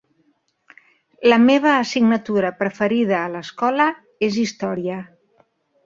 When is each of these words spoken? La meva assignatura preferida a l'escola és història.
La 1.33 1.37
meva 1.43 1.75
assignatura 1.83 2.51
preferida 2.63 3.17
a 3.21 3.31
l'escola 3.37 3.89
és 4.31 4.45
història. 4.49 4.99